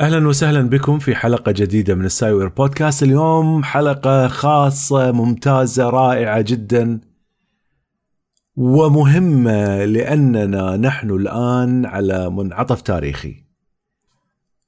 أهلا 0.00 0.28
وسهلا 0.28 0.62
بكم 0.62 0.98
في 0.98 1.14
حلقة 1.14 1.52
جديدة 1.52 1.94
من 1.94 2.04
السايوير 2.04 2.48
بودكاست. 2.48 3.02
اليوم 3.02 3.64
حلقة 3.64 4.28
خاصة 4.28 5.12
ممتازة 5.12 5.90
رائعة 5.90 6.40
جدا 6.40 7.00
ومهمة 8.56 9.84
لأننا 9.84 10.76
نحن 10.76 11.10
الآن 11.10 11.86
على 11.86 12.30
منعطف 12.30 12.82
تاريخي. 12.82 13.44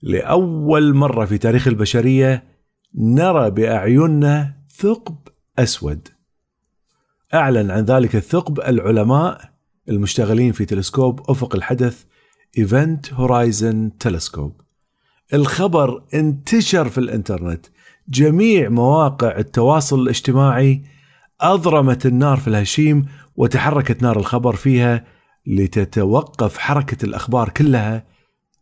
لأول 0.02 0.94
مرة 0.94 1.24
في 1.24 1.38
تاريخ 1.38 1.68
البشرية 1.68 2.44
نرى 2.94 3.50
بأعيننا 3.50 4.54
ثقب 4.76 5.16
أسود. 5.58 6.08
أعلن 7.34 7.70
عن 7.70 7.84
ذلك 7.84 8.16
الثقب 8.16 8.60
العلماء 8.60 9.50
المشتغلين 9.88 10.52
في 10.52 10.64
تلسكوب 10.64 11.30
أفق 11.30 11.54
الحدث 11.54 12.04
Event 12.58 13.12
Horizon 13.12 13.90
Telescope 13.98 14.60
الخبر 15.34 16.02
انتشر 16.14 16.88
في 16.88 16.98
الانترنت 16.98 17.66
جميع 18.08 18.68
مواقع 18.68 19.38
التواصل 19.38 20.00
الاجتماعي 20.00 20.82
أضرمت 21.40 22.06
النار 22.06 22.36
في 22.36 22.48
الهشيم 22.48 23.06
وتحركت 23.36 24.02
نار 24.02 24.18
الخبر 24.18 24.56
فيها 24.56 25.04
لتتوقف 25.46 26.58
حركة 26.58 27.04
الأخبار 27.04 27.48
كلها 27.48 28.04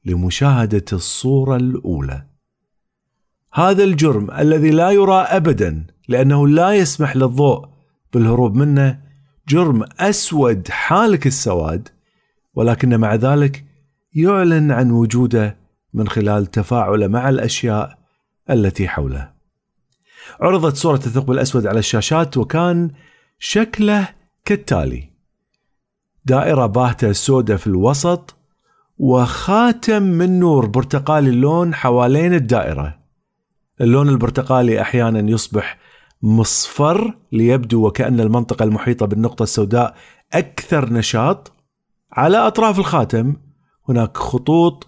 لمشاهدة 0.04 0.84
الصورة 0.92 1.56
الأولى. 1.56 2.26
هذا 3.54 3.84
الجرم 3.84 4.30
الذي 4.30 4.70
لا 4.70 4.90
يرى 4.90 5.20
ابدا 5.20 5.86
لأنه 6.08 6.48
لا 6.48 6.72
يسمح 6.72 7.16
للضوء 7.16 7.68
بالهروب 8.12 8.54
منه 8.54 9.00
جرم 9.48 9.84
أسود 10.00 10.68
حالك 10.68 11.26
السواد 11.26 11.88
ولكن 12.54 13.00
مع 13.00 13.14
ذلك 13.14 13.64
يعلن 14.14 14.70
عن 14.70 14.90
وجوده 14.90 15.56
من 15.98 16.08
خلال 16.08 16.46
تفاعله 16.46 17.06
مع 17.06 17.28
الأشياء 17.28 17.98
التي 18.50 18.88
حوله. 18.88 19.30
عرضت 20.40 20.76
صورة 20.76 20.96
الثقب 20.96 21.30
الأسود 21.30 21.66
على 21.66 21.78
الشاشات 21.78 22.36
وكان 22.36 22.90
شكله 23.38 24.08
كالتالي: 24.44 25.10
دائرة 26.24 26.66
باهتة 26.66 27.12
سوداء 27.12 27.56
في 27.56 27.66
الوسط 27.66 28.36
وخاتم 28.98 30.02
من 30.02 30.40
نور 30.40 30.66
برتقالي 30.66 31.30
اللون 31.30 31.74
حوالين 31.74 32.34
الدائرة. 32.34 32.98
اللون 33.80 34.08
البرتقالي 34.08 34.80
أحيانا 34.80 35.30
يصبح 35.30 35.78
مصفر 36.22 37.14
ليبدو 37.32 37.86
وكأن 37.86 38.20
المنطقة 38.20 38.62
المحيطة 38.62 39.06
بالنقطة 39.06 39.42
السوداء 39.42 39.94
أكثر 40.32 40.92
نشاط. 40.92 41.52
على 42.12 42.36
أطراف 42.36 42.78
الخاتم 42.78 43.36
هناك 43.88 44.16
خطوط 44.16 44.87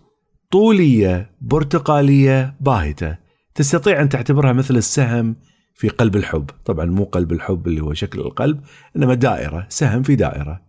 طولية 0.50 1.30
برتقالية 1.40 2.56
باهتة. 2.60 3.16
تستطيع 3.54 4.02
أن 4.02 4.08
تعتبرها 4.08 4.52
مثل 4.52 4.76
السهم 4.76 5.36
في 5.74 5.88
قلب 5.88 6.16
الحب. 6.16 6.50
طبعا 6.64 6.84
مو 6.84 7.04
قلب 7.04 7.32
الحب 7.32 7.66
اللي 7.66 7.80
هو 7.80 7.94
شكل 7.94 8.20
القلب 8.20 8.60
إنما 8.96 9.14
دائرة 9.14 9.66
سهم 9.68 10.02
في 10.02 10.16
دائرة. 10.16 10.62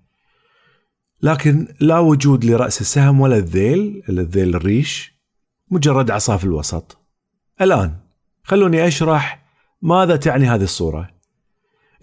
لكن 1.21 1.67
لا 1.79 1.99
وجود 1.99 2.45
لرأس 2.45 2.81
السهم 2.81 3.21
ولا 3.21 3.37
الذيل 3.37 4.03
الذيل 4.09 4.55
الريش 4.55 5.13
مجرد 5.71 6.11
عصا 6.11 6.37
في 6.37 6.43
الوسط. 6.43 6.97
الآن 7.61 7.95
خلوني 8.43 8.87
أشرح 8.87 9.45
ماذا 9.81 10.15
تعني 10.15 10.45
هذه 10.45 10.63
الصورة. 10.63 11.09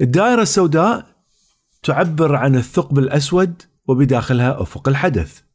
الدائرة 0.00 0.42
السوداء 0.42 1.06
تعبر 1.82 2.36
عن 2.36 2.56
الثقب 2.56 2.98
الأسود 2.98 3.62
وبداخلها 3.86 4.62
أفق 4.62 4.88
الحدث. 4.88 5.47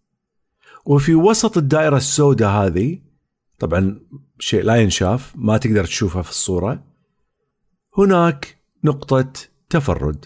وفي 0.85 1.16
وسط 1.16 1.57
الدائرة 1.57 1.97
السوداء 1.97 2.49
هذه 2.49 2.99
طبعا 3.59 3.99
شيء 4.39 4.63
لا 4.63 4.75
ينشاف 4.75 5.33
ما 5.35 5.57
تقدر 5.57 5.85
تشوفها 5.85 6.21
في 6.21 6.29
الصورة 6.29 6.83
هناك 7.97 8.57
نقطة 8.83 9.33
تفرد. 9.69 10.25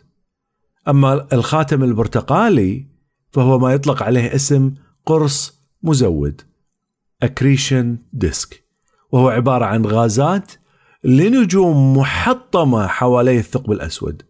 أما 0.87 1.27
الخاتم 1.33 1.83
البرتقالي 1.83 2.87
فهو 3.31 3.59
ما 3.59 3.73
يطلق 3.73 4.03
عليه 4.03 4.35
اسم 4.35 4.73
قرص 5.05 5.61
مزود 5.83 6.41
accretion 7.23 7.97
disk 8.13 8.63
وهو 9.11 9.29
عبارة 9.29 9.65
عن 9.65 9.85
غازات 9.85 10.51
لنجوم 11.03 11.97
محطمة 11.97 12.87
حوالي 12.87 13.39
الثقب 13.39 13.71
الأسود. 13.71 14.21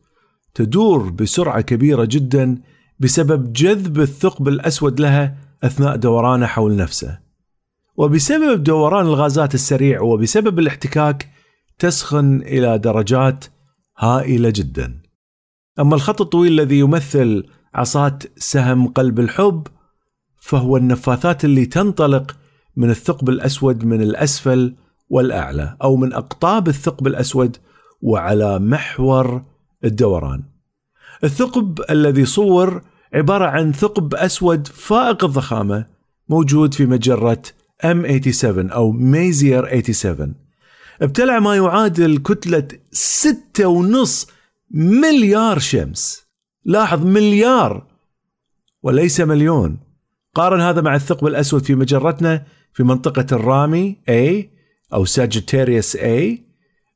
تدور 0.54 1.10
بسرعة 1.10 1.62
كبيرة 1.62 2.06
جدا 2.06 2.62
بسبب 3.00 3.54
جذب 3.54 4.00
الثقب 4.00 4.48
الأسود 4.48 5.00
لها 5.00 5.47
أثناء 5.64 5.96
دورانه 5.96 6.46
حول 6.46 6.76
نفسه. 6.76 7.20
وبسبب 7.98 8.64
دوران 8.64 9.06
الغازات 9.06 9.56
السريع 9.56 10.02
وبسبب 10.02 10.60
الاحتكاك 10.60 11.30
تسخن 11.80 12.42
إلى 12.42 12.78
درجات 12.78 13.46
هائلة 13.98 14.50
جدا. 14.56 15.02
أما 15.80 15.96
الخط 15.96 16.22
الطويل 16.22 16.52
الذي 16.52 16.80
يمثل 16.80 17.46
عصات 17.74 18.24
سهم 18.40 18.88
قلب 18.88 19.20
الحب 19.20 19.68
فهو 20.38 20.78
النفاثات 20.78 21.46
اللي 21.46 21.66
تنطلق 21.66 22.36
من 22.76 22.90
الثقب 22.90 23.30
الأسود 23.30 23.86
من 23.86 24.02
الأسفل 24.02 24.76
والأعلى 25.10 25.78
أو 25.84 25.96
من 25.96 26.14
أقطاب 26.14 26.68
الثقب 26.68 27.08
الأسود 27.08 27.58
وعلى 28.02 28.60
محور 28.60 29.44
الدوران. 29.84 30.44
الثقب 31.24 31.82
الذي 31.90 32.26
صور 32.26 32.82
عبارة 33.14 33.46
عن 33.46 33.74
ثقب 33.74 34.16
أسود 34.16 34.68
فائق 34.68 35.24
الضخامة 35.24 35.86
موجود 36.30 36.74
في 36.74 36.86
مجرة 36.86 37.42
M87 37.86 38.72
أو 38.72 38.92
ميزير 38.92 39.82
87 39.82 40.36
ابتلع 41.02 41.40
ما 41.40 41.56
يعادل 41.56 42.18
كتلة 42.18 42.68
ستة 42.92 43.68
ونص 43.68 44.28
مليار 44.72 45.60
شمس. 45.60 46.28
لاحظ 46.66 47.06
مليار 47.06 47.86
وليس 48.84 49.22
مليون. 49.22 49.80
قارن 50.36 50.62
هذا 50.62 50.82
مع 50.82 50.96
الثقب 50.96 51.28
الأسود 51.28 51.64
في 51.64 51.76
مجرتنا 51.76 52.46
في 52.74 52.84
منطقة 52.84 53.26
الرامي 53.32 53.98
A 54.10 54.46
أو 54.94 55.06
ساجيتاريوس 55.06 55.98
A 55.98 56.38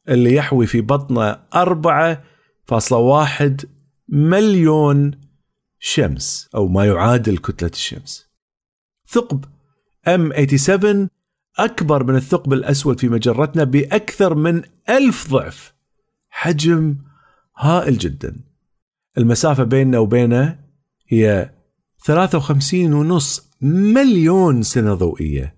اللي 0.10 0.36
يحوي 0.36 0.68
في 0.68 0.82
بطنه 0.82 1.40
4.1 1.54 3.66
مليون 4.10 5.21
شمس 5.84 6.50
أو 6.56 6.68
ما 6.68 6.86
يعادل 6.86 7.38
كتلة 7.38 7.70
الشمس. 7.74 8.30
ثقب 9.08 9.46
M87 10.08 11.08
أكبر 11.60 12.04
من 12.04 12.16
الثقب 12.16 12.54
الأسود 12.54 13.00
في 13.00 13.10
مجرتنا 13.10 13.64
بأكثر 13.64 14.36
من 14.36 14.62
ألف 14.90 15.32
ضعف. 15.32 15.74
حجم 16.30 16.96
هائل 17.58 17.98
جدا. 17.98 18.36
المسافة 19.18 19.64
بيننا 19.64 20.00
وبينه 20.00 20.60
هي 21.08 21.52
53 22.06 22.94
ونص 22.94 23.50
مليون 23.62 24.64
سنة 24.64 24.94
ضوئية. 24.94 25.56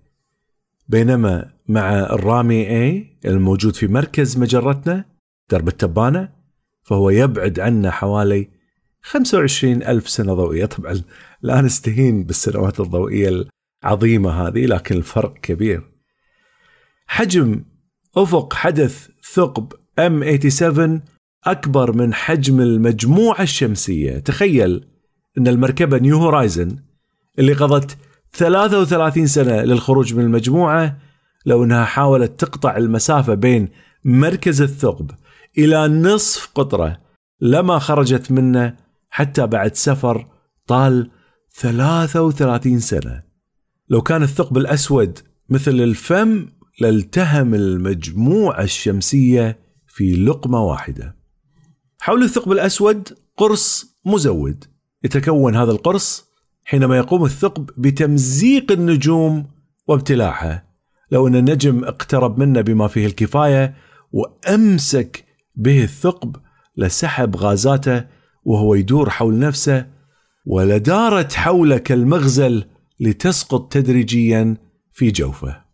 بينما 0.88 1.50
مع 1.68 1.98
الرامي 2.00 2.66
A 2.66 3.04
الموجود 3.24 3.76
في 3.76 3.86
مركز 3.86 4.38
مجرتنا 4.38 5.04
درب 5.50 5.68
التبانة 5.68 6.28
فهو 6.82 7.10
يبعد 7.10 7.60
عنا 7.60 7.90
حوالي 7.90 8.53
25 9.04 9.82
ألف 9.82 10.08
سنة 10.08 10.34
ضوئية. 10.34 10.66
طبعا 10.66 11.00
لا 11.42 11.60
نستهين 11.60 12.24
بالسنوات 12.24 12.80
الضوئية 12.80 13.46
العظيمة 13.84 14.30
هذه 14.30 14.66
لكن 14.66 14.96
الفرق 14.96 15.34
كبير. 15.42 15.82
حجم 17.06 17.64
أفق 18.16 18.54
حدث 18.54 19.08
ثقب 19.34 19.72
M87 20.00 21.00
أكبر 21.44 21.92
من 21.92 22.14
حجم 22.14 22.60
المجموعة 22.60 23.42
الشمسية. 23.42 24.18
تخيل 24.18 24.88
أن 25.38 25.48
المركبة 25.48 25.98
نيو 25.98 26.18
هورايزن 26.18 26.76
اللي 27.38 27.52
قضت 27.52 27.96
33 28.32 29.26
سنة 29.26 29.62
للخروج 29.62 30.14
من 30.14 30.24
المجموعة 30.24 30.98
لو 31.46 31.64
إنها 31.64 31.84
حاولت 31.84 32.40
تقطع 32.40 32.76
المسافة 32.76 33.34
بين 33.34 33.68
مركز 34.04 34.62
الثقب 34.62 35.10
إلى 35.58 35.88
نصف 35.88 36.50
قطرة 36.54 37.00
لما 37.40 37.78
خرجت 37.78 38.32
منه 38.32 38.83
حتى 39.14 39.46
بعد 39.46 39.74
سفر 39.74 40.26
طال 40.66 41.10
33 41.50 42.80
سنة. 42.80 43.22
لو 43.88 44.02
كان 44.02 44.22
الثقب 44.22 44.56
الأسود 44.58 45.18
مثل 45.48 45.70
الفم 45.70 46.48
لالتهم 46.80 47.54
المجموعة 47.54 48.62
الشمسية 48.62 49.58
في 49.86 50.14
لقمة 50.14 50.64
واحدة. 50.64 51.16
حول 52.00 52.22
الثقب 52.22 52.52
الأسود 52.52 53.08
قرص 53.36 53.96
مزود 54.04 54.64
يتكون 55.04 55.56
هذا 55.56 55.70
القرص 55.70 56.24
حينما 56.64 56.96
يقوم 56.96 57.24
الثقب 57.24 57.70
بتمزيق 57.76 58.72
النجوم 58.72 59.46
وابتلاعها 59.88 60.64
لو 61.10 61.28
أن 61.28 61.36
النجم 61.36 61.84
اقترب 61.84 62.38
منه 62.38 62.60
بما 62.60 62.88
فيه 62.88 63.06
الكفاية 63.06 63.74
وأمسك 64.12 65.24
به 65.56 65.84
الثقب 65.84 66.36
لسحب 66.76 67.36
غازاته 67.36 68.23
وهو 68.44 68.74
يدور 68.74 69.10
حول 69.10 69.38
نفسه 69.38 69.86
ولدارت 70.46 71.32
حوله 71.32 71.78
كالمغزل 71.78 72.64
لتسقط 73.00 73.72
تدريجيا 73.72 74.56
في 74.92 75.10
جوفه. 75.10 75.64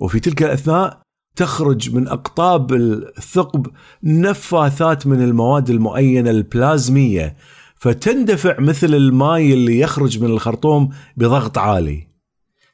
وفي 0.00 0.20
تلك 0.20 0.42
الأثناء 0.42 1.00
تخرج 1.36 1.94
من 1.94 2.08
أقطاب 2.08 2.74
الثقب 2.74 3.66
نفاثات 4.02 5.06
من 5.06 5.22
المواد 5.22 5.70
المؤينه 5.70 6.30
البلازمية 6.30 7.36
فتندفع 7.76 8.60
مثل 8.60 8.94
الماء 8.94 9.40
اللي 9.40 9.80
يخرج 9.80 10.20
من 10.22 10.30
الخرطوم 10.30 10.90
بضغط 11.16 11.58
عالي. 11.58 12.08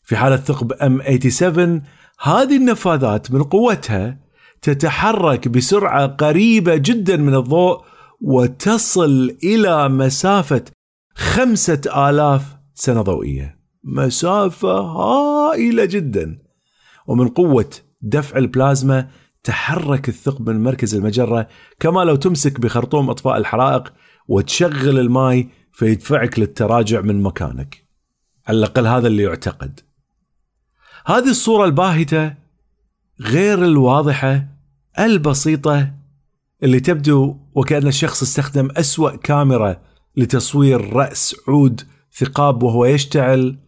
في 0.03 0.17
حالة 0.17 0.37
ثقب 0.37 0.73
M87 0.73 1.83
هذه 2.27 2.57
النفاذات 2.57 3.31
من 3.31 3.43
قوتها 3.43 4.19
تتحرك 4.63 5.49
بسرعة 5.49 6.07
قريبة 6.07 6.77
جدا 6.77 7.17
من 7.17 7.35
الضوء 7.35 7.85
وتصل 8.25 9.37
إلى 9.45 9.89
مسافة 9.89 10.65
خمسة 11.15 11.81
آلاف 12.11 12.57
سنة 12.75 13.03
ضوئية. 13.03 13.59
مسافة 13.85 14.81
هائلة 14.81 15.85
جدا. 15.85 16.39
ومن 17.07 17.29
قوة 17.29 17.71
دفع 18.01 18.39
البلازما 18.39 19.09
تحرك 19.43 20.09
الثقب 20.09 20.51
من 20.51 20.63
مركز 20.63 20.95
المجرة 20.95 21.49
كما 21.81 22.01
لو 22.01 22.17
تمسك 22.17 22.61
بخرطوم 22.61 23.11
إطفاء 23.11 23.37
الحرائق 23.37 23.93
وتشغل 24.29 24.99
الماي 24.99 25.49
فيدفعك 25.73 26.39
للتراجع 26.39 27.01
من 27.01 27.23
مكانك. 27.23 27.89
على 28.47 28.59
الأقل 28.59 28.87
هذا 28.87 29.07
اللي 29.07 29.23
يعتقد. 29.23 29.81
هذه 31.07 31.31
الصورة 31.31 31.65
الباهتة 31.65 32.35
غير 33.21 33.65
الواضحة 33.65 34.47
البسيطة 34.99 36.04
اللي 36.63 36.81
تبدو 36.81 37.37
وكأن 37.55 37.87
الشخص 37.87 38.23
استخدم 38.23 38.69
أسوأ 38.77 39.17
كاميرا 39.17 39.77
لتصوير 40.17 40.93
رأس 40.93 41.37
عود 41.49 41.81
ثقاب 42.13 42.63
وهو 42.63 42.85
يشتعل 42.85 43.59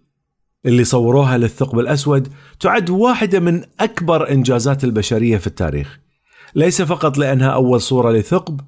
اللي 0.66 0.84
صوروها 0.84 1.38
للثقب 1.38 1.78
الأسود 1.78 2.28
تعد 2.60 2.90
واحدة 2.90 3.40
من 3.40 3.62
أكبر 3.80 4.30
إنجازات 4.30 4.84
البشرية 4.84 5.36
في 5.36 5.46
التاريخ. 5.46 6.00
ليس 6.54 6.82
فقط 6.82 7.18
لأنها 7.18 7.48
أول 7.48 7.80
صورة 7.80 8.12
لثقب 8.12 8.60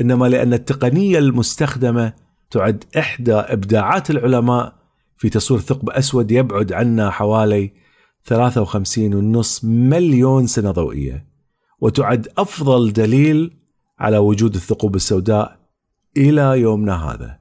إنما 0.00 0.26
لأن 0.26 0.52
التقنية 0.52 1.18
المستخدمة 1.18 2.12
تعد 2.50 2.84
إحدى 2.98 3.34
إبداعات 3.34 4.10
العلماء 4.10 4.72
في 5.16 5.28
تصوير 5.28 5.60
ثقب 5.60 5.90
أسود 5.90 6.30
يبعد 6.30 6.72
عنا 6.72 7.10
حوالي 7.10 7.72
53.5 8.28 9.64
مليون 9.64 10.46
سنة 10.46 10.70
ضوئية. 10.70 11.33
وتعد 11.84 12.28
أفضل 12.38 12.92
دليل 12.92 13.50
على 13.98 14.18
وجود 14.18 14.54
الثقوب 14.54 14.96
السوداء 14.96 15.56
إلى 16.16 16.60
يومنا 16.60 17.10
هذا. 17.10 17.38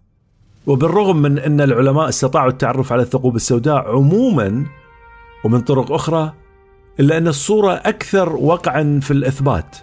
وبالرغم 0.67 1.17
من 1.17 1.39
أن 1.39 1.61
العلماء 1.61 2.09
استطاعوا 2.09 2.49
التعرف 2.49 2.93
على 2.93 3.01
الثقوب 3.01 3.35
السوداء 3.35 3.75
عموما 3.75 4.65
ومن 5.45 5.61
طرق 5.61 5.91
أخرى 5.91 6.33
إلا 6.99 7.17
أن 7.17 7.27
الصورة 7.27 7.73
أكثر 7.73 8.35
وقعا 8.35 8.99
في 9.01 9.11
الإثبات. 9.11 9.77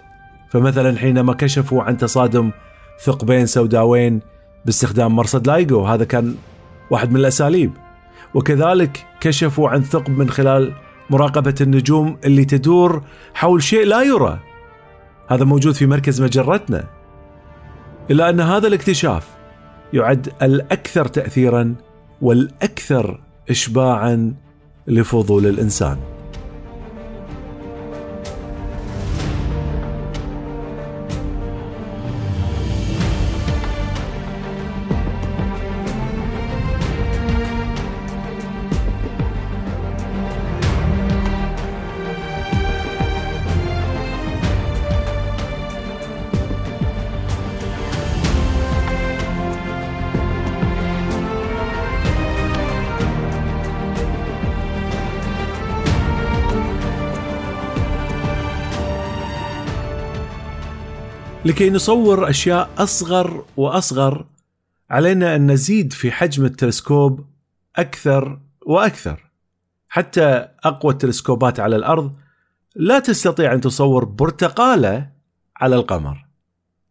فمثلا 0.49 0.97
حينما 0.97 1.33
كشفوا 1.33 1.83
عن 1.83 1.97
تصادم 1.97 2.51
ثقبين 3.05 3.45
سوداوين 3.45 4.21
باستخدام 4.65 5.15
مرصد 5.15 5.47
لايجو 5.47 5.83
هذا 5.83 6.03
كان 6.03 6.35
واحد 6.91 7.11
من 7.11 7.19
الأساليب. 7.19 7.71
وكذلك 8.33 9.05
كشفوا 9.21 9.69
عن 9.69 9.81
ثقب 9.81 10.17
من 10.17 10.29
خلال 10.29 10.73
مراقبة 11.09 11.55
النجوم 11.61 12.17
اللي 12.25 12.45
تدور 12.45 13.03
حول 13.33 13.63
شيء 13.63 13.85
لا 13.85 14.01
يرى. 14.01 14.50
هذا 15.31 15.45
موجود 15.45 15.73
في 15.73 15.85
مركز 15.85 16.21
مجرتنا. 16.21 16.83
إلا 18.11 18.29
أن 18.29 18.39
هذا 18.39 18.67
الاكتشاف 18.67 19.27
يعد 19.93 20.33
الأكثر 20.41 21.07
تأثيرا 21.07 21.75
والأكثر 22.21 23.21
إشباعا 23.49 24.33
لفضول 24.87 25.47
الإنسان. 25.47 26.10
لكي 61.51 61.69
نصور 61.69 62.29
أشياء 62.29 62.69
أصغر 62.77 63.45
وأصغر 63.57 64.25
علينا 64.89 65.35
أن 65.35 65.51
نزيد 65.51 65.93
في 65.93 66.11
حجم 66.11 66.45
التلسكوب 66.45 67.25
أكثر 67.75 68.39
وأكثر 68.65 69.31
حتى 69.89 70.47
أقوى 70.63 70.93
التلسكوبات 70.93 71.59
على 71.59 71.75
الأرض 71.75 72.15
لا 72.75 72.99
تستطيع 72.99 73.53
أن 73.53 73.61
تصور 73.61 74.05
برتقالة 74.05 75.09
على 75.57 75.75
القمر. 75.75 76.25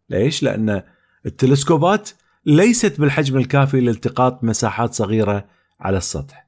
ليش؟ 0.09 0.43
لأن 0.43 0.83
التلسكوبات 1.25 2.09
ليست 2.45 2.99
بالحجم 2.99 3.37
الكافي 3.37 3.81
لالتقاط 3.81 4.43
مساحات 4.43 4.93
صغيرة 4.93 5.45
على 5.79 5.97
السطح. 5.97 6.47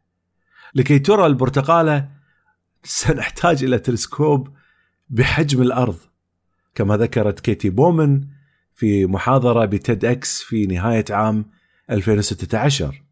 لكي 0.76 1.00
ترى 1.00 1.26
البرتقالة 1.26 2.10
سنحتاج 2.84 3.64
إلى 3.64 3.80
تلسكوب 3.80 4.50
بحجم 5.10 5.62
الأرض 5.62 5.98
كما 6.76 6.98
ذكرت 6.98 7.40
كيتي 7.40 7.70
بومن 7.70 8.22
في 8.74 9.06
محاضرة 9.06 9.66
بتيد 9.66 10.06
إكس 10.06 10.42
في 10.42 10.66
نهاية 10.66 11.06
عام 11.10 11.46
2016 11.90 13.04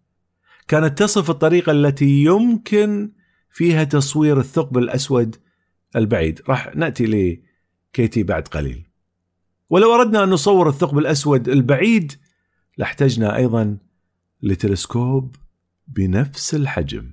كانت 0.67 0.99
تصف 0.99 1.29
الطريقة 1.29 1.71
التي 1.71 2.23
يمكن 2.23 3.11
فيها 3.49 3.83
تصوير 3.83 4.39
الثقب 4.39 4.77
الأسود 4.77 5.35
البعيد. 5.95 6.41
راح 6.49 6.75
نأتي 6.75 7.05
لكيتي 7.93 8.23
بعد 8.23 8.47
قليل. 8.47 8.87
ولو 9.69 9.95
أردنا 9.95 10.23
أن 10.23 10.29
نصور 10.29 10.69
الثقب 10.69 10.97
الأسود 10.97 11.49
البعيد 11.49 12.13
لاحتجنا 12.77 13.35
أيضا 13.35 13.77
لتلسكوب 14.41 15.35
بنفس 15.87 16.55
الحجم. 16.55 17.11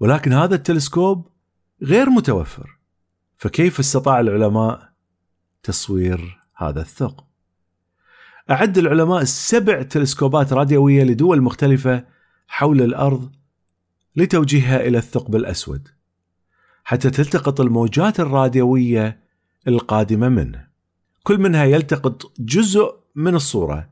ولكن 0.00 0.32
هذا 0.32 0.54
التلسكوب 0.54 1.28
غير 1.82 2.10
متوفر. 2.10 2.78
فكيف 3.36 3.78
استطاع 3.78 4.20
العلماء 4.20 4.92
تصوير 5.66 6.38
هذا 6.56 6.80
الثقب. 6.80 7.24
أعد 8.50 8.78
العلماء 8.78 9.24
سبع 9.24 9.82
تلسكوبات 9.82 10.52
راديوية 10.52 11.04
لدول 11.04 11.42
مختلفة 11.42 12.04
حول 12.48 12.82
الأرض 12.82 13.30
لتوجيهها 14.16 14.86
إلى 14.86 14.98
الثقب 14.98 15.36
الأسود 15.36 15.88
حتى 16.84 17.10
تلتقط 17.10 17.60
الموجات 17.60 18.20
الراديوية 18.20 19.20
القادمة 19.68 20.28
منه. 20.28 20.66
كل 21.22 21.38
منها 21.38 21.64
يلتقط 21.64 22.32
جزء 22.38 22.94
من 23.14 23.34
الصورة 23.34 23.88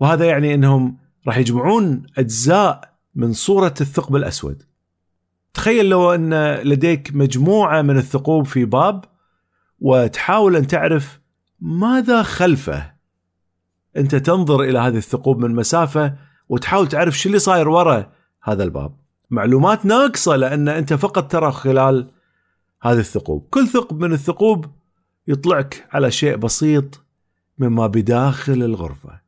وهذا 0.00 0.24
يعني 0.24 0.54
أنهم 0.54 0.96
راح 1.26 1.38
يجمعون 1.38 2.06
أجزاء 2.18 2.94
من 3.14 3.32
صورة 3.32 3.74
الثقب 3.80 4.16
الأسود. 4.16 4.62
تخيل 5.54 5.88
لو 5.88 6.14
أن 6.14 6.54
لديك 6.54 7.10
مجموعة 7.14 7.82
من 7.82 7.96
الثقوب 7.96 8.46
في 8.46 8.64
باب 8.64 9.04
وتحاول 9.80 10.56
أن 10.56 10.66
تعرف 10.66 11.20
ماذا 11.60 12.22
خلفه. 12.22 12.92
أنت 13.96 14.14
تنظر 14.14 14.62
إلى 14.62 14.78
هذه 14.78 14.96
الثقوب 14.96 15.38
من 15.38 15.54
مسافة 15.54 16.14
وتحاول 16.48 16.88
تعرف 16.88 17.18
شو 17.18 17.28
اللي 17.28 17.38
صاير 17.38 17.68
ورا 17.68 18.12
هذا 18.42 18.64
الباب. 18.64 18.96
معلومات 19.30 19.86
ناقصة 19.86 20.36
لأن 20.36 20.68
أنت 20.68 20.94
فقط 20.94 21.32
ترى 21.32 21.52
خلال 21.52 22.10
هذه 22.82 22.98
الثقوب. 22.98 23.48
كل 23.50 23.66
ثقب 23.66 24.00
من 24.00 24.12
الثقوب 24.12 24.66
يطلعك 25.28 25.88
على 25.92 26.10
شيء 26.10 26.36
بسيط 26.36 27.04
مما 27.58 27.86
بداخل 27.86 28.62
الغرفة. 28.62 29.20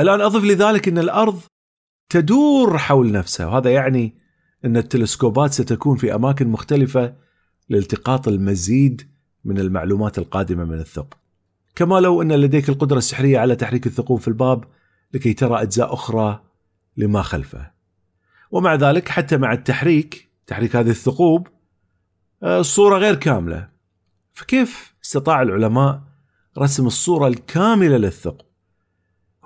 الآن 0.00 0.20
أضف 0.20 0.44
لذلك 0.44 0.88
أن 0.88 0.98
الأرض 0.98 1.40
تدور 2.08 2.78
حول 2.78 3.12
نفسها 3.12 3.46
وهذا 3.46 3.70
يعني 3.70 4.14
أن 4.64 4.76
التلسكوبات 4.76 5.52
ستكون 5.52 5.96
في 5.96 6.14
أماكن 6.14 6.48
مختلفة 6.48 7.14
لالتقاط 7.68 8.28
المزيد 8.28 9.11
من 9.44 9.58
المعلومات 9.58 10.18
القادمة 10.18 10.64
من 10.64 10.78
الثقب. 10.78 11.12
كما 11.74 12.00
لو 12.00 12.22
أن 12.22 12.32
لديك 12.32 12.68
القدرة 12.68 12.98
السحرية 12.98 13.38
على 13.38 13.56
تحريك 13.56 13.86
الثقوب 13.86 14.20
في 14.20 14.28
الباب 14.28 14.64
لكي 15.14 15.32
ترى 15.32 15.62
أجزاء 15.62 15.94
أخرى 15.94 16.42
لما 16.96 17.22
خلفه. 17.22 17.70
ومع 18.50 18.74
ذلك 18.74 19.08
حتى 19.08 19.36
مع 19.36 19.52
التحريك 19.52 20.28
تحريك 20.46 20.76
هذه 20.76 20.90
الثقوب 20.90 21.48
آه، 22.42 22.60
الصورة 22.60 22.98
غير 22.98 23.14
كاملة. 23.14 23.68
فكيف 24.32 24.94
استطاع 25.04 25.42
العلماء 25.42 26.02
رسم 26.58 26.86
الصورة 26.86 27.28
الكاملة 27.28 27.96
للثقب؟ 27.96 28.46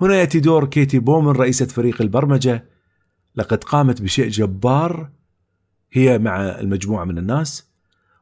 هنا 0.01 0.15
يأتي 0.15 0.39
دور 0.39 0.65
كيتي 0.65 0.99
بومن 0.99 1.31
رئيسة 1.31 1.65
فريق 1.65 2.01
البرمجة. 2.01 2.65
لقد 3.35 3.63
قامت 3.63 4.01
بشيء 4.01 4.29
جبار 4.29 5.09
هي 5.91 6.19
مع 6.19 6.41
المجموعة 6.41 7.05
من 7.05 7.17
الناس 7.17 7.67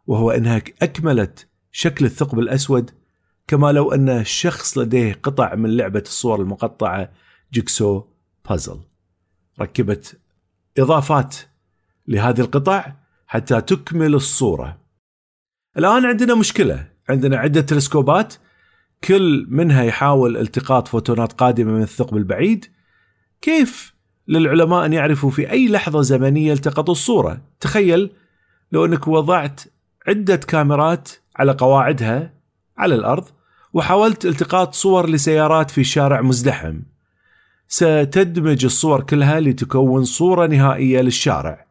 وهو 0.08 0.32
أنها 0.32 0.62
أكملت 0.82 1.48
شكل 1.78 2.06
الثقب 2.06 2.40
الأسود 2.40 2.92
كما 3.48 3.72
لو 3.72 3.92
أن 3.92 4.10
الشخص 4.10 4.78
لديه 4.78 5.20
قطع 5.24 5.56
من 5.56 5.78
لعبة 5.78 6.04
الصور 6.06 6.42
المقطعة 6.42 7.12
جيكسو 7.54 8.04
بازل. 8.50 8.80
ركبت 9.62 10.20
إضافات 10.78 11.36
لهذه 12.08 12.42
القطع 12.42 12.94
حتى 13.28 13.62
تكمل 13.62 14.16
الصورة. 14.16 14.80
الآن 15.78 16.06
عندنا 16.06 16.36
مشكلة. 16.36 16.88
عندنا 17.10 17.38
عدة 17.38 17.62
تلسكوبات 17.62 18.34
كل 19.04 19.48
منها 19.50 19.84
يحاول 19.84 20.38
التقاط 20.38 20.88
فوتونات 20.88 21.34
قادمة 21.34 21.72
من 21.72 21.82
الثقب 21.82 22.18
البعيد. 22.18 22.66
كيف 23.42 23.94
للعلماء 24.28 24.86
أن 24.86 24.94
يعرفوا 24.94 25.30
في 25.30 25.52
أي 25.52 25.68
لحظة 25.68 26.02
زمنية 26.02 26.54
التقطوا 26.54 26.94
الصورة؟ 26.94 27.42
تخيل 27.60 28.12
لو 28.72 28.86
أنك 28.86 29.08
وضعت 29.08 29.62
عدة 30.08 30.36
كاميرات 30.36 31.12
على 31.36 31.52
قواعدها 31.52 32.34
على 32.78 32.96
الأرض 32.96 33.26
وحاولت 33.74 34.26
التقاط 34.26 34.74
صور 34.74 35.10
لسيارات 35.10 35.72
في 35.72 35.84
شارع 35.84 36.22
مزدحم. 36.22 36.80
ستدمج 37.68 38.66
الصور 38.66 39.02
كلها 39.02 39.40
لتكون 39.40 40.04
صورة 40.04 40.48
نهائية 40.48 41.02
للشارع. 41.02 41.66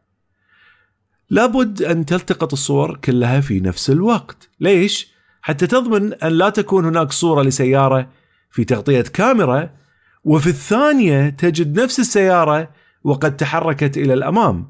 لابد 1.29 1.81
أن 1.81 2.05
تلتقط 2.05 2.53
الصور 2.53 2.97
كلها 2.97 3.41
في 3.41 3.59
نفس 3.59 3.89
الوقت. 3.89 4.49
ليش؟ 4.59 5.15
حتى 5.41 5.67
تضمن 5.67 6.13
أن 6.13 6.31
لا 6.31 6.49
تكون 6.49 6.85
هناك 6.85 7.11
صورة 7.11 7.41
لسيارة 7.41 8.09
في 8.49 8.63
تغطية 8.63 9.01
كاميرا 9.01 9.69
وفي 10.23 10.47
الثانية 10.47 11.29
تجد 11.29 11.79
نفس 11.79 11.99
السيارة 11.99 12.69
وقد 13.03 13.37
تحركت 13.37 13.97
إلى 13.97 14.13
الأمام 14.13 14.67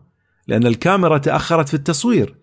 لأن 0.47 0.67
الكاميرا 0.67 1.17
تأخرت 1.17 1.67
في 1.67 1.73
التصوير. 1.73 2.35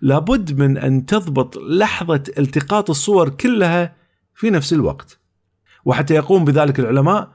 لابد 0.00 0.60
من 0.60 0.78
أن 0.78 1.06
تضبط 1.06 1.56
لحظة 1.56 2.22
التقاط 2.38 2.90
الصور 2.90 3.28
كلها 3.28 3.96
في 4.34 4.50
نفس 4.50 4.72
الوقت. 4.72 5.18
وحتى 5.84 6.14
يقوم 6.14 6.44
بذلك 6.44 6.80
العلماء 6.80 7.28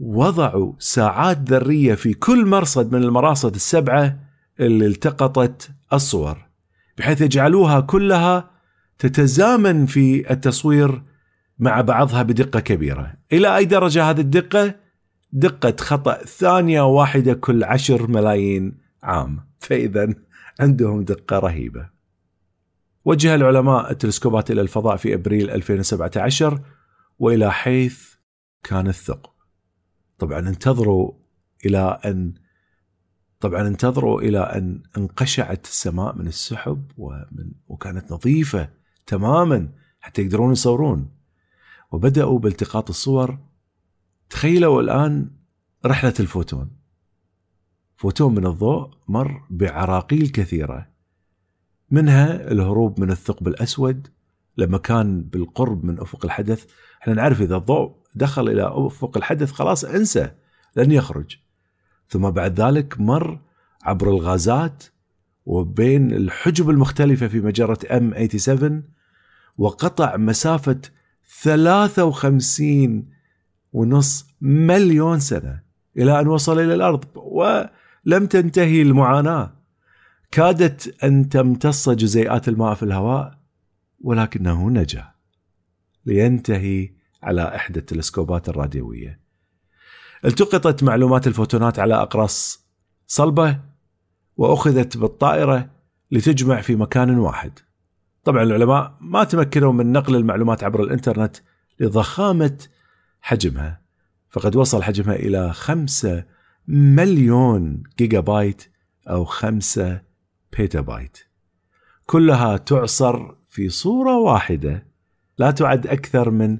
وضعوا 0.00 0.72
ساعات 0.78 1.50
ذرية 1.50 1.94
في 1.94 2.14
كل 2.14 2.46
مرصد 2.46 2.94
من 2.94 3.02
المراصد 3.02 3.54
السبعة 3.54 4.18
اللي 4.60 4.86
التقطت 4.86 5.70
الصور 5.92 6.38
بحيث 6.98 7.20
يجعلوها 7.20 7.80
كلها 7.80 8.50
تتزامن 8.98 9.86
في 9.86 10.32
التصوير 10.32 11.02
مع 11.58 11.80
بعضها 11.80 12.22
بدقة 12.22 12.60
كبيرة. 12.60 13.14
إلى 13.32 13.56
أي 13.56 13.64
درجة 13.64 14.10
هذه 14.10 14.20
الدقة؟ 14.20 14.74
دقة 15.32 15.76
خطأ 15.80 16.24
ثانية 16.24 16.82
واحدة 16.82 17.34
كل 17.34 17.64
عشر 17.64 18.06
ملايين 18.06 18.78
عام. 19.02 19.40
فإذا. 19.58 20.14
عندهم 20.60 21.02
دقة 21.04 21.38
رهيبة. 21.38 21.90
وجه 23.04 23.34
العلماء 23.34 23.90
التلسكوبات 23.90 24.50
إلى 24.50 24.60
الفضاء 24.60 24.96
في 24.96 25.14
أبريل 25.14 25.50
2017 25.50 26.60
وإلى 27.18 27.52
حيث 27.52 28.14
كان 28.62 28.88
الثقب. 28.88 29.30
طبعا 30.18 30.38
انتظروا 30.38 31.12
إلى 31.66 32.00
أن 32.04 32.34
طبعا 33.40 33.66
انتظروا 33.66 34.20
إلى 34.20 34.38
أن 34.38 34.82
انقشعت 34.96 35.64
السماء 35.64 36.16
من 36.16 36.26
السحب 36.26 36.92
ومن 36.96 37.52
وكانت 37.68 38.12
نظيفة 38.12 38.68
تماما 39.06 39.68
حتى 40.00 40.22
يقدرون 40.22 40.52
يصورون. 40.52 41.10
وبدأوا 41.92 42.38
بالتقاط 42.38 42.88
الصور. 42.88 43.38
تخيلوا 44.30 44.82
الآن 44.82 45.30
رحلة 45.86 46.14
الفوتون. 46.20 46.79
فوتون 48.00 48.34
من 48.34 48.46
الضوء 48.46 48.90
مر 49.08 49.42
بعراقيل 49.50 50.28
كثيرة. 50.28 50.88
منها 51.90 52.50
الهروب 52.50 53.00
من 53.00 53.10
الثقب 53.10 53.48
الأسود 53.48 54.08
لما 54.56 54.78
كان 54.78 55.22
بالقرب 55.22 55.84
من 55.84 56.00
أفق 56.00 56.24
الحدث. 56.24 56.66
إحنا 57.02 57.14
نعرف 57.14 57.40
إذا 57.40 57.56
الضوء 57.56 57.94
دخل 58.14 58.48
إلى 58.48 58.62
أفق 58.74 59.16
الحدث 59.16 59.52
خلاص 59.52 59.84
انسى 59.84 60.30
لن 60.76 60.90
يخرج. 60.92 61.36
ثم 62.08 62.30
بعد 62.30 62.60
ذلك 62.60 63.00
مر 63.00 63.40
عبر 63.82 64.10
الغازات 64.10 64.84
وبين 65.46 66.12
الحجب 66.12 66.70
المختلفة 66.70 67.28
في 67.28 67.40
مجرة 67.40 67.78
ام 67.90 68.28
87 68.28 68.82
وقطع 69.58 70.16
مسافة 70.16 70.80
53 71.42 73.08
ونص 73.72 74.26
مليون 74.40 75.20
سنة 75.20 75.60
إلى 75.96 76.20
أن 76.20 76.26
وصل 76.26 76.58
إلى 76.58 76.74
الأرض. 76.74 77.04
ولم 78.06 78.26
تنتهي 78.26 78.82
المعاناة. 78.82 79.52
كادت 80.30 81.04
أن 81.04 81.28
تمتص 81.28 81.88
جزيئات 81.88 82.48
الماء 82.48 82.74
في 82.74 82.82
الهواء 82.82 83.38
ولكنه 84.00 84.70
نجا. 84.70 85.10
لينتهي 86.06 86.90
على 87.22 87.56
إحدى 87.56 87.80
التلسكوبات 87.80 88.48
الراديوية. 88.48 89.20
التقطت 90.24 90.82
معلومات 90.82 91.26
الفوتونات 91.26 91.78
على 91.78 91.94
أقراص 91.94 92.66
صلبة 93.06 93.60
وأخذت 94.36 94.96
بالطائرة 94.96 95.70
لتجمع 96.10 96.60
في 96.60 96.76
مكان 96.76 97.18
واحد. 97.18 97.58
طبعا 98.24 98.42
العلماء 98.42 98.96
ما 99.00 99.24
تمكنوا 99.24 99.72
من 99.72 99.92
نقل 99.92 100.16
المعلومات 100.16 100.64
عبر 100.64 100.82
الإنترنت 100.82 101.36
لضخامة 101.80 102.58
حجمها 103.20 103.80
فقد 104.30 104.56
وصل 104.56 104.82
حجمها 104.82 105.14
إلى 105.14 105.52
خمسة 105.52 106.24
مليون 106.72 107.82
جيجا 107.98 108.20
بايت 108.20 108.62
أو 109.10 109.24
خمسة 109.24 110.00
بيتا 110.58 110.80
بايت 110.80 111.18
كلها 112.06 112.56
تعصر 112.56 113.34
في 113.50 113.68
صورة 113.68 114.16
واحدة 114.18 114.86
لا 115.38 115.50
تعد 115.50 115.86
أكثر 115.86 116.30
من 116.30 116.58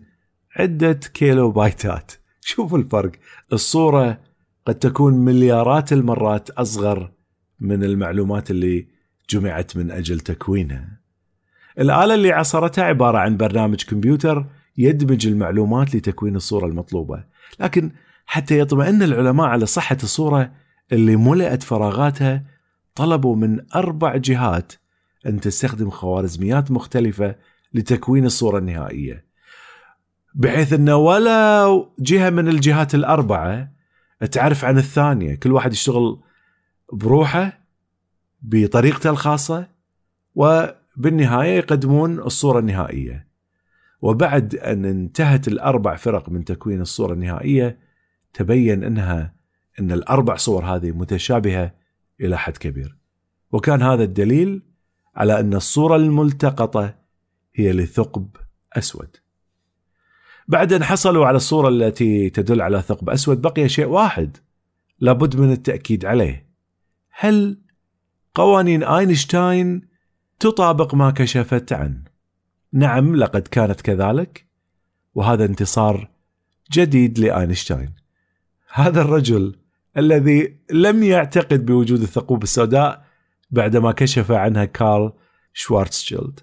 عدة 0.57 0.93
كيلو 0.93 1.51
بايتات 1.51 2.13
شوفوا 2.41 2.79
الفرق. 2.79 3.13
الصورة 3.53 4.21
قد 4.67 4.75
تكون 4.75 5.15
مليارات 5.15 5.93
المرات 5.93 6.51
أصغر 6.51 7.13
من 7.61 7.85
المعلومات 7.85 8.51
اللي 8.51 8.89
جمعت 9.31 9.77
من 9.77 9.91
أجل 9.91 10.21
تكوينها. 10.21 11.01
الآلة 11.79 12.15
اللي 12.15 12.33
عصرتها 12.33 12.85
عبارة 12.85 13.19
عن 13.19 13.37
برنامج 13.37 13.85
كمبيوتر 13.85 14.47
يدمج 14.77 15.27
المعلومات 15.27 15.95
لتكوين 15.95 16.37
الصورة 16.37 16.67
المطلوبة. 16.67 17.25
لكن 17.61 17.91
حتى 18.31 18.59
يطمئن 18.59 19.03
العلماء 19.03 19.47
على 19.47 19.67
صحة 19.67 19.97
الصورة 20.03 20.53
اللي 20.93 21.17
ملئت 21.17 21.63
فراغاتها 21.63 22.45
طلبوا 22.95 23.37
من 23.37 23.61
أربع 23.75 24.17
جهات 24.17 24.73
أن 25.27 25.41
تستخدم 25.41 25.91
خوارزميات 25.91 26.71
مختلفة 26.71 27.35
لتكوين 27.75 28.25
الصورة 28.25 28.59
النهائية. 28.59 29.25
بحيث 30.35 30.73
أن 30.73 30.91
ولا 30.91 31.67
جهة 31.99 32.31
من 32.31 32.49
الجهات 32.49 32.95
الأربعة 32.95 33.73
تعرف 34.31 34.65
عن 34.65 34.79
الثانية. 34.79 35.35
كل 35.35 35.53
واحد 35.53 35.73
يشتغل 35.73 36.21
بروحه 36.93 37.61
بطريقته 38.43 39.11
الخاصة 39.11 39.69
وبالنهاية 40.35 41.57
يقدمون 41.57 42.19
الصورة 42.19 42.59
النهائية. 42.59 43.27
وبعد 44.03 44.55
أن 44.55 44.85
انتهت 44.85 45.49
الأربع 45.49 45.97
فرق 45.97 46.29
من 46.29 46.45
تكوين 46.45 46.81
الصورة 46.81 47.13
النهائية 47.13 47.90
تبين 48.33 48.85
أنها 48.85 49.35
أن 49.81 49.93
الأربع 49.93 50.37
صور 50.37 50.65
هذه 50.65 50.91
متشابهة 50.91 51.75
إلى 52.21 52.39
حد 52.39 52.57
كبير. 52.57 52.97
وكان 53.53 53.83
هذا 53.83 54.05
الدليل 54.05 54.63
على 55.17 55.41
أن 55.41 55.55
الصورة 55.55 55.97
الملتقطة 55.97 56.95
هي 57.55 57.73
لثقب 57.73 58.29
أسود. 58.73 59.17
بعد 60.49 60.73
أن 60.73 60.85
حصلوا 60.85 61.27
على 61.27 61.37
الصورة 61.37 61.69
التي 61.69 62.31
تدل 62.31 62.63
على 62.63 62.83
ثقب 62.83 63.11
أسود 63.11 63.43
بقي 63.43 63.69
شيء 63.69 63.87
واحد 63.87 64.37
لابد 64.99 65.37
من 65.37 65.53
التأكيد 65.53 66.05
عليه. 66.05 66.51
هل 67.11 67.59
قوانين 68.35 68.83
أينشتاين 68.83 69.89
تطابق 70.41 70.95
ما 70.95 71.11
كشفت 71.11 71.73
عنه؟ 71.73 72.05
نعم 72.73 73.17
لقد 73.17 73.49
كانت 73.49 73.81
كذلك 73.81 74.47
وهذا 75.15 75.45
انتصار 75.45 76.11
جديد 76.73 77.19
لآينشتاين. 77.19 78.00
هذا 78.73 79.01
الرجل 79.03 79.57
الذي 79.97 80.57
لم 80.71 81.03
يعتقد 81.03 81.67
بوجود 81.67 82.03
الثقوب 82.03 82.43
السوداء 82.43 83.05
بعدما 83.51 83.93
كشف 83.93 84.31
عنها 84.31 84.65
كارل 84.65 85.13
شوارتشيلد 85.53 86.41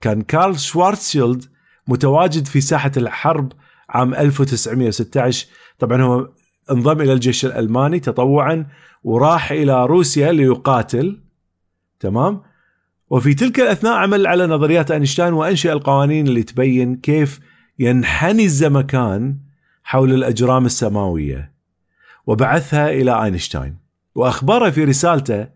كان 0.00 0.22
كارل 0.22 0.58
شوارتشيلد 0.58 1.44
متواجد 1.88 2.46
في 2.46 2.60
ساحة 2.60 2.92
الحرب 2.96 3.52
عام 3.88 4.14
1916 4.14 5.46
طبعا 5.78 6.02
هو 6.02 6.28
انضم 6.70 7.00
إلى 7.00 7.12
الجيش 7.12 7.44
الألماني 7.44 8.00
تطوعا 8.00 8.66
وراح 9.04 9.52
إلى 9.52 9.86
روسيا 9.86 10.32
ليقاتل. 10.32 11.20
تمام؟ 12.00 12.42
وفي 13.10 13.34
تلك 13.34 13.60
الأثناء 13.60 13.92
عمل 13.92 14.26
على 14.26 14.46
نظريات 14.46 14.90
أينشتاين 14.90 15.32
وأنشئ 15.32 15.72
القوانين 15.72 16.26
اللي 16.26 16.42
تبين 16.42 16.96
كيف 16.96 17.40
ينحني 17.78 18.44
الزمكان 18.44 19.38
حول 19.84 20.12
الأجرام 20.12 20.66
السماوية. 20.66 21.52
وبعثها 22.26 22.90
إلى 22.90 23.24
أينشتاين. 23.24 23.76
وأخبره 24.14 24.70
في 24.70 24.84
رسالته 24.84 25.48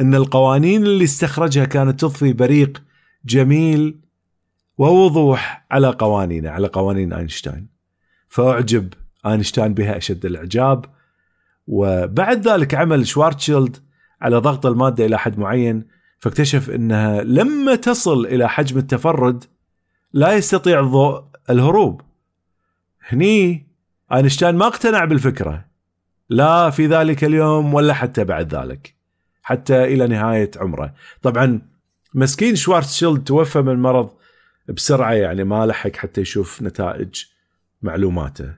أن 0.00 0.14
القوانين 0.14 0.82
اللي 0.82 1.04
استخرجها 1.04 1.64
كانت 1.64 2.00
تضفي 2.00 2.32
بريق 2.32 2.82
جميل 3.24 4.00
ووضوح 4.78 5.66
على 5.70 5.88
قوانينه 5.88 6.50
على 6.50 6.66
قوانين 6.66 7.12
أينشتاين. 7.12 7.68
فأعجب 8.28 8.94
أينشتاين 9.26 9.74
بها 9.74 9.96
أشد 9.96 10.26
الإعجاب. 10.26 10.84
وبعد 11.66 12.48
ذلك 12.48 12.74
عمل 12.74 13.06
شوارتشيلد 13.06 13.76
على 14.20 14.36
ضغط 14.36 14.66
المادة 14.66 15.06
إلى 15.06 15.18
حد 15.18 15.38
معين 15.38 15.84
فاكتشف 16.18 16.70
أنها 16.70 17.22
لما 17.22 17.74
تصل 17.74 18.26
إلى 18.26 18.48
حجم 18.48 18.78
التفرد 18.78 19.44
لا 20.12 20.32
يستطيع 20.32 20.80
الضوء 20.80 21.24
الهروب. 21.50 22.00
هني 23.08 23.66
آينشتاين 24.12 24.54
ما 24.54 24.66
اقتنع 24.66 25.04
بالفكرة. 25.04 25.64
لا 26.28 26.70
في 26.70 26.86
ذلك 26.86 27.24
اليوم 27.24 27.74
ولا 27.74 27.94
حتى 27.94 28.24
بعد 28.24 28.54
ذلك 28.54 28.94
حتى 29.42 29.84
إلى 29.84 30.06
نهاية 30.06 30.50
عمره 30.56 30.94
طبعا 31.22 31.60
مسكين 32.14 32.56
شوارتشيلد 32.56 33.24
توفى 33.24 33.62
من 33.62 33.72
المرض 33.72 34.10
بسرعة 34.68 35.12
يعني 35.12 35.44
ما 35.44 35.66
لحق 35.66 35.96
حتى 35.96 36.20
يشوف 36.20 36.62
نتائج 36.62 37.24
معلوماته 37.82 38.54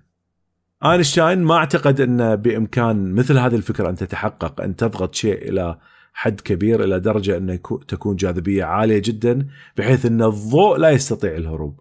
آينشتاين 0.84 1.38
ما 1.42 1.56
أعتقد 1.56 2.00
أن 2.00 2.36
بإمكان 2.36 3.14
مثل 3.14 3.38
هذه 3.38 3.54
الفكرة 3.54 3.90
أن 3.90 3.96
تتحقق 3.96 4.60
أن 4.60 4.76
تضغط 4.76 5.14
شيء 5.14 5.48
إلى 5.48 5.78
حد 6.12 6.40
كبير 6.40 6.84
إلى 6.84 7.00
درجة 7.00 7.36
انه 7.36 7.56
تكون 7.88 8.16
جاذبية 8.16 8.64
عالية 8.64 8.98
جدا 9.04 9.46
بحيث 9.76 10.06
أن 10.06 10.22
الضوء 10.22 10.76
لا 10.76 10.90
يستطيع 10.90 11.36
الهروب. 11.36 11.80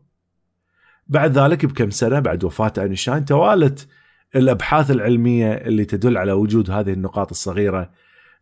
بعد 1.07 1.37
ذلك 1.37 1.65
بكم 1.65 1.89
سنة 1.89 2.19
بعد 2.19 2.43
وفاة 2.43 2.73
آينشتاين 2.77 3.25
توالت 3.25 3.87
الأبحاث 4.37 4.91
العلمية 4.91 5.53
اللي 5.53 5.85
تدل 5.85 6.17
على 6.17 6.31
وجود 6.31 6.71
هذه 6.71 6.93
النقاط 6.93 7.29
الصغيرة 7.29 7.89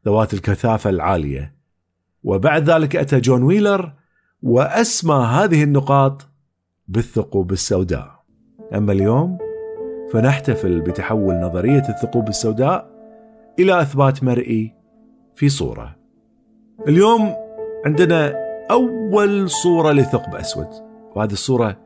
ذوات 0.05 0.33
الكثافة 0.33 0.89
العالية. 0.89 1.55
وبعد 2.23 2.69
ذلك 2.69 2.95
أتى 2.95 3.19
جون 3.19 3.43
ويلر 3.43 3.93
وأسمى 4.43 5.15
هذه 5.15 5.63
النقاط 5.63 6.27
بالثقوب 6.87 7.51
السوداء. 7.51 8.23
أما 8.73 8.91
اليوم 8.91 9.37
فنحتفل 10.13 10.81
بتحول 10.81 11.35
نظرية 11.35 11.83
الثقوب 11.89 12.27
السوداء 12.27 12.89
إلى 13.59 13.81
أثبات 13.81 14.23
مرئي 14.23 14.73
في 15.35 15.49
صورة. 15.49 15.95
اليوم 16.87 17.33
عندنا 17.85 18.33
أول 18.71 19.49
صورة 19.49 19.91
لثقب 19.91 20.35
أسود 20.35 20.67
وهذه 21.15 21.31
الصورة 21.31 21.77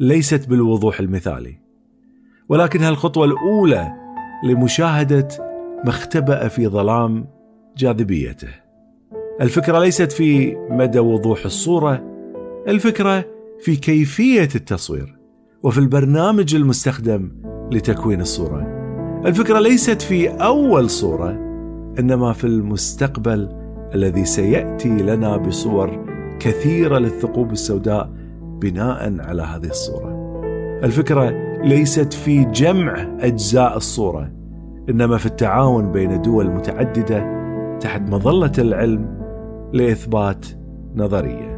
ليست 0.00 0.48
بالوضوح 0.48 1.00
المثالي 1.00 1.61
ولكنها 2.48 2.88
الخطوه 2.88 3.24
الأولى 3.24 3.92
لمشاهدة 4.44 5.28
ما 5.84 5.88
اختبأ 5.88 6.48
في 6.48 6.68
ظلام 6.68 7.26
جاذبيته. 7.76 8.48
الفكرة 9.40 9.78
ليست 9.78 10.12
في 10.12 10.56
مدى 10.70 10.98
وضوح 10.98 11.44
الصورة، 11.44 12.02
الفكرة 12.68 13.24
في 13.60 13.76
كيفية 13.76 14.48
التصوير 14.54 15.18
وفي 15.62 15.78
البرنامج 15.78 16.54
المستخدم 16.54 17.32
لتكوين 17.72 18.20
الصورة. 18.20 18.66
الفكرة 19.26 19.58
ليست 19.58 20.02
في 20.02 20.28
أول 20.28 20.90
صورة 20.90 21.30
إنما 21.98 22.32
في 22.32 22.44
المستقبل 22.44 23.48
الذي 23.94 24.24
سيأتي 24.24 24.88
لنا 24.88 25.36
بصور 25.36 26.06
كثيرة 26.40 26.98
للثقوب 26.98 27.52
السوداء 27.52 28.10
بناء 28.42 29.20
على 29.20 29.42
هذه 29.42 29.66
الصورة. 29.66 30.22
الفكرة 30.84 31.51
ليست 31.64 32.12
في 32.12 32.44
جمع 32.44 33.16
أجزاء 33.20 33.76
الصورة 33.76 34.32
إنما 34.88 35.16
في 35.16 35.26
التعاون 35.26 35.92
بين 35.92 36.22
دول 36.22 36.50
متعددة 36.50 37.42
تحت 37.80 38.00
مظلة 38.10 38.52
العلم 38.58 39.18
لإثبات 39.72 40.46
نظرية. 40.94 41.51